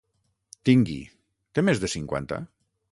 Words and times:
Tingui, 0.69 0.97
té 1.59 1.67
més 1.69 1.85
de 1.87 1.95
cinquanta? 1.99 2.43